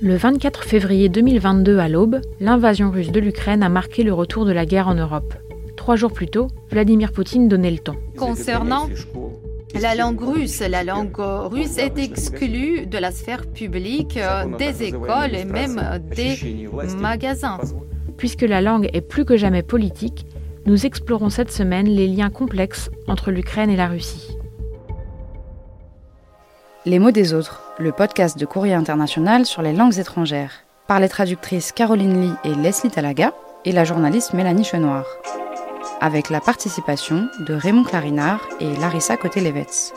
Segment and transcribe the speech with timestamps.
[0.00, 4.52] Le 24 février 2022 à l'aube, l'invasion russe de l'Ukraine a marqué le retour de
[4.52, 5.34] la guerre en Europe.
[5.76, 7.94] Trois jours plus tôt, Vladimir Poutine donnait le ton.
[8.16, 8.88] Concernant
[9.80, 15.34] la langue russe, la langue russe est exclue de la sphère publique, euh, des écoles
[15.34, 15.80] et même
[16.14, 16.68] des
[16.98, 17.58] magasins.
[18.16, 20.26] Puisque la langue est plus que jamais politique,
[20.66, 24.33] nous explorons cette semaine les liens complexes entre l'Ukraine et la Russie.
[26.86, 31.08] Les mots des autres, le podcast de Courrier International sur les langues étrangères, par les
[31.08, 33.32] traductrices Caroline Lee et Leslie Talaga
[33.64, 35.06] et la journaliste Mélanie Chenoir,
[36.02, 39.94] avec la participation de Raymond Clarinard et Larissa Côté-Lévetz.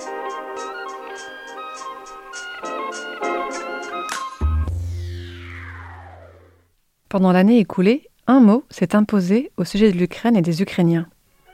[7.09, 11.09] Pendant l'année écoulée, un mot s'est imposé au sujet de l'Ukraine et des Ukrainiens.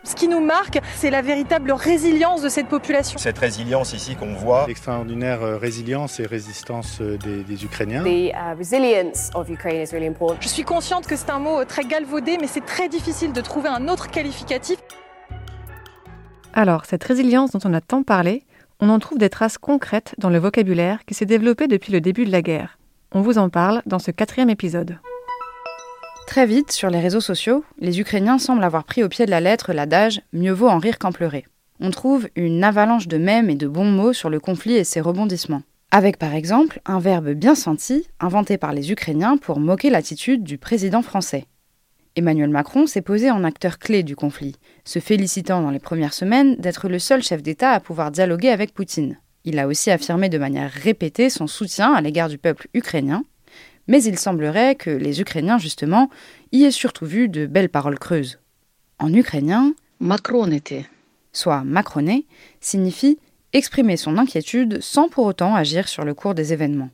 [0.05, 3.17] Ce qui nous marque, c'est la véritable résilience de cette population.
[3.17, 4.65] Cette résilience ici qu'on voit.
[4.67, 8.03] L'extraordinaire euh, résilience et résistance euh, des, des Ukrainiens.
[8.03, 10.41] The uh, resilience of Ukraine is really important.
[10.41, 13.69] Je suis consciente que c'est un mot très galvaudé, mais c'est très difficile de trouver
[13.69, 14.77] un autre qualificatif.
[16.53, 18.43] Alors, cette résilience dont on a tant parlé,
[18.81, 22.25] on en trouve des traces concrètes dans le vocabulaire qui s'est développé depuis le début
[22.25, 22.77] de la guerre.
[23.13, 24.97] On vous en parle dans ce quatrième épisode.
[26.33, 29.39] Très vite, sur les réseaux sociaux, les Ukrainiens semblent avoir pris au pied de la
[29.39, 31.45] lettre l'adage Mieux vaut en rire qu'en pleurer.
[31.79, 34.99] On trouve une avalanche de mèmes et de bons mots sur le conflit et ses
[34.99, 35.61] rebondissements.
[35.91, 40.57] Avec par exemple un verbe bien senti, inventé par les Ukrainiens pour moquer l'attitude du
[40.57, 41.45] président français.
[42.15, 46.55] Emmanuel Macron s'est posé en acteur clé du conflit, se félicitant dans les premières semaines
[46.55, 49.19] d'être le seul chef d'État à pouvoir dialoguer avec Poutine.
[49.45, 53.23] Il a aussi affirmé de manière répétée son soutien à l'égard du peuple ukrainien,
[53.87, 56.09] mais il semblerait que les Ukrainiens, justement,
[56.51, 58.39] y aient surtout vu de belles paroles creuses.
[58.99, 60.85] En ukrainien, Macronité,
[61.31, 62.25] soit macroné,
[62.59, 63.17] signifie
[63.53, 66.89] exprimer son inquiétude sans pour autant agir sur le cours des événements.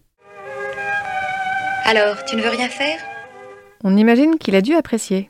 [1.86, 3.00] Alors, tu ne veux rien faire?
[3.84, 5.30] On imagine qu'il a dû apprécier.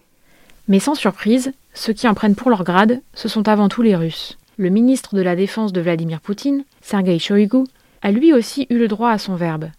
[0.67, 3.95] Mais sans surprise, ceux qui en prennent pour leur grade, ce sont avant tout les
[3.95, 4.37] Russes.
[4.57, 7.63] Le ministre de la Défense de Vladimir Poutine, Sergei Shoigu,
[8.01, 9.69] a lui aussi eu le droit à son verbe.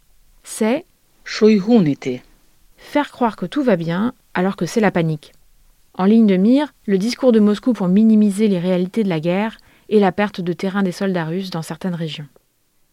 [0.42, 0.84] C'est
[2.76, 5.32] faire croire que tout va bien alors que c'est la panique.
[5.94, 9.56] En ligne de mire, le discours de Moscou pour minimiser les réalités de la guerre
[9.88, 12.26] et la perte de terrain des soldats russes dans certaines régions.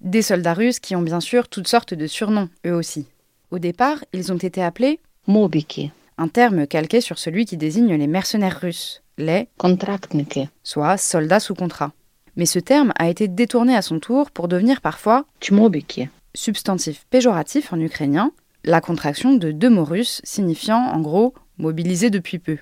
[0.02, 3.08] Des soldats russes qui ont bien sûr toutes sortes de surnoms, eux aussi.
[3.50, 8.08] Au départ, ils ont été appelés Mobiki, un terme calqué sur celui qui désigne les
[8.08, 11.92] mercenaires russes, les Kontraktniki, soit soldats sous contrat.
[12.36, 17.74] Mais ce terme a été détourné à son tour pour devenir parfois Tchmobiki, substantif péjoratif
[17.74, 18.32] en ukrainien,
[18.64, 22.58] la contraction de deux mots russes signifiant en gros mobilisé depuis peu.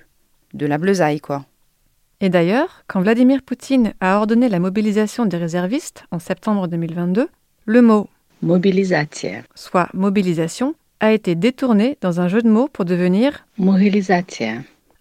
[0.54, 1.44] De la bleusaille, quoi.
[2.20, 7.28] Et d'ailleurs, quand Vladimir Poutine a ordonné la mobilisation des réservistes en septembre 2022,
[7.66, 8.08] le mot
[8.42, 13.46] Mobilisatia, soit mobilisation a été détourné dans un jeu de mots pour devenir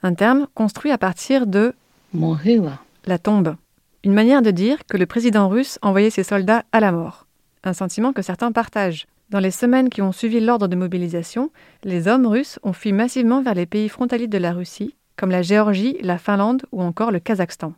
[0.03, 1.73] un terme construit à partir de
[2.13, 3.55] Mohila, la tombe,
[4.03, 7.25] une manière de dire que le président russe envoyait ses soldats à la mort,
[7.67, 9.05] un sentiment que certains partagent.
[9.29, 11.51] Dans les semaines qui ont suivi l'ordre de mobilisation,
[11.83, 15.41] les hommes russes ont fui massivement vers les pays frontaliers de la Russie, comme la
[15.41, 17.73] Géorgie, la Finlande ou encore le Kazakhstan.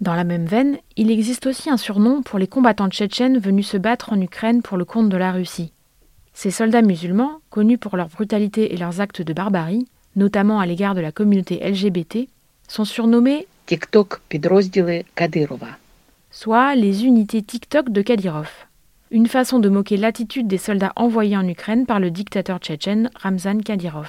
[0.00, 3.76] Dans la même veine, il existe aussi un surnom pour les combattants tchétchènes venus se
[3.76, 5.72] battre en Ukraine pour le compte de la Russie.
[6.32, 10.94] Ces soldats musulmans, connus pour leur brutalité et leurs actes de barbarie, notamment à l'égard
[10.94, 12.28] de la communauté LGBT,
[12.66, 15.76] sont surnommés TikTok Pedrozdile Kadyrova,
[16.30, 18.48] soit les unités TikTok de Kadyrov.
[19.12, 23.58] Une façon de moquer l'attitude des soldats envoyés en Ukraine par le dictateur tchétchène Ramzan
[23.58, 24.08] Kadyrov.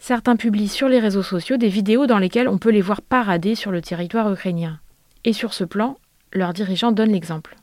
[0.00, 3.54] Certains publient sur les réseaux sociaux des vidéos dans lesquelles on peut les voir parader
[3.54, 4.80] sur le territoire ukrainien.
[5.24, 5.96] Et sur ce plan,
[6.32, 7.54] leur dirigeant donne l'exemple.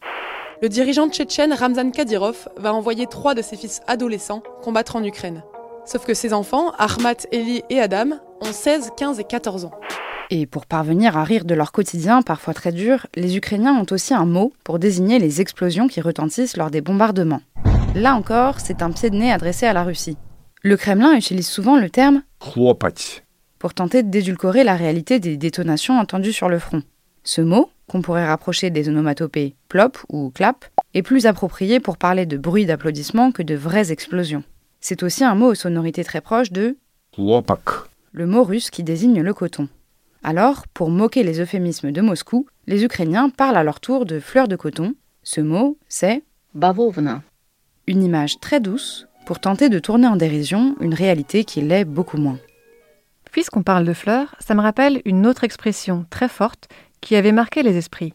[0.61, 5.43] Le dirigeant tchétchène Ramzan Kadyrov va envoyer trois de ses fils adolescents combattre en Ukraine.
[5.83, 9.71] Sauf que ses enfants, Ahmat, Eli et Adam, ont 16, 15 et 14 ans.
[10.29, 14.13] Et pour parvenir à rire de leur quotidien, parfois très dur, les Ukrainiens ont aussi
[14.13, 17.41] un mot pour désigner les explosions qui retentissent lors des bombardements.
[17.95, 20.17] Là encore, c'est un pied de nez adressé à la Russie.
[20.63, 22.23] Le Kremlin utilise souvent le terme
[23.57, 26.83] pour tenter d'édulcorer la réalité des détonations entendues sur le front.
[27.23, 32.25] Ce mot, qu'on pourrait rapprocher des onomatopées plop ou clap, est plus approprié pour parler
[32.25, 34.43] de bruit d'applaudissements que de vraies explosions.
[34.81, 36.77] C'est aussi un mot aux sonorités très proches de
[38.11, 39.69] le mot russe qui désigne le coton.
[40.29, 44.49] Alors, pour moquer les euphémismes de Moscou, les Ukrainiens parlent à leur tour de fleurs
[44.49, 44.93] de coton.
[45.23, 46.21] Ce mot, c'est
[46.53, 47.21] Bavovna,
[47.87, 52.17] une image très douce pour tenter de tourner en dérision une réalité qui l'est beaucoup
[52.17, 52.39] moins.
[53.31, 56.67] Puisqu'on parle de fleurs, ça me rappelle une autre expression très forte
[56.99, 58.13] qui avait marqué les esprits.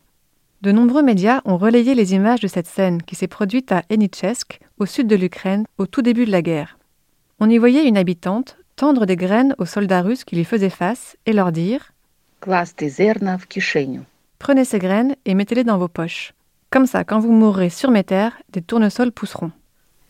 [0.61, 4.61] De nombreux médias ont relayé les images de cette scène qui s'est produite à Enitchesk,
[4.79, 6.77] au sud de l'Ukraine, au tout début de la guerre.
[7.41, 11.17] On y voyait une habitante tendre des graines aux soldats russes qui lui faisaient face
[11.25, 11.92] et leur dire
[14.39, 16.35] Prenez ces graines et mettez-les dans vos poches.
[16.71, 19.53] Comme ça, quand vous mourrez sur mes terres, des tournesols pousseront.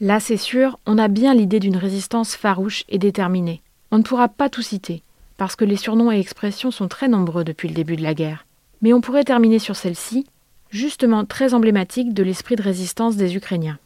[0.01, 3.61] Là, c'est sûr, on a bien l'idée d'une résistance farouche et déterminée.
[3.91, 5.03] On ne pourra pas tout citer,
[5.37, 8.47] parce que les surnoms et expressions sont très nombreux depuis le début de la guerre.
[8.81, 10.27] Mais on pourrait terminer sur celle-ci,
[10.71, 13.79] justement très emblématique de l'esprit de résistance des Ukrainiens.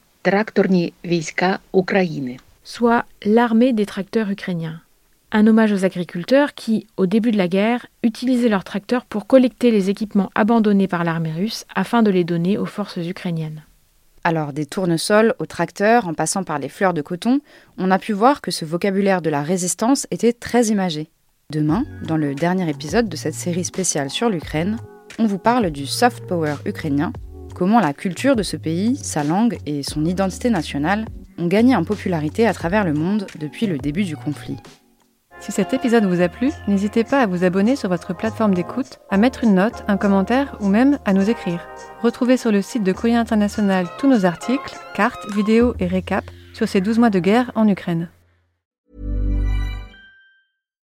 [2.62, 4.80] Soit l'armée des tracteurs ukrainiens.
[5.32, 9.70] Un hommage aux agriculteurs qui, au début de la guerre, utilisaient leurs tracteurs pour collecter
[9.72, 13.64] les équipements abandonnés par l'armée russe afin de les donner aux forces ukrainiennes.
[14.22, 17.40] Alors des tournesols aux tracteurs en passant par les fleurs de coton,
[17.76, 21.10] on a pu voir que ce vocabulaire de la résistance était très imagé.
[21.52, 24.78] Demain, dans le dernier épisode de cette série spéciale sur l'Ukraine,
[25.18, 27.12] on vous parle du soft power ukrainien,
[27.54, 31.06] comment la culture de ce pays, sa langue et son identité nationale
[31.38, 34.56] ont gagné en popularité à travers le monde depuis le début du conflit.
[35.40, 38.98] Si cet épisode vous a plu, n'hésitez pas à vous abonner sur votre plateforme d'écoute,
[39.10, 41.60] à mettre une note, un commentaire ou même à nous écrire.
[42.02, 46.68] Retrouvez sur le site de Courrier International tous nos articles, cartes, vidéos et récaps sur
[46.68, 48.08] ces 12 mois de guerre en Ukraine.